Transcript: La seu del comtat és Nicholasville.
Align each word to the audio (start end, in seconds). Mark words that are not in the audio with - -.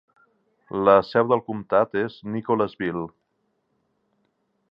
La 0.87 0.95
seu 1.09 1.27
del 1.31 1.43
comtat 1.49 1.93
és 2.03 2.17
Nicholasville. 2.37 3.05